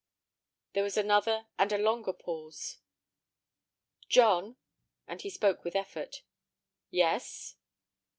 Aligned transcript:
There 0.73 0.81
was 0.83 0.97
another 0.97 1.45
and 1.59 1.71
a 1.71 1.77
longer 1.77 2.11
pause. 2.11 2.79
"John." 4.09 4.55
And 5.07 5.21
he 5.21 5.29
spoke 5.29 5.63
with 5.63 5.75
effort. 5.75 6.23
"Yes." 6.89 7.55